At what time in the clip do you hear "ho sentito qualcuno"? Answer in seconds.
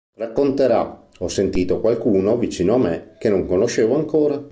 1.19-2.35